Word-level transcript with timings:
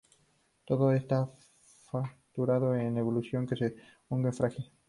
Todo 0.65 0.91
está 0.93 1.29
fracturado 1.91 2.75
y 2.75 2.81
en 2.85 2.97
evolución, 2.97 3.45
que 3.45 3.55
se 3.55 3.75
hunde 4.09 4.29
tan 4.31 4.33
frágil". 4.33 4.71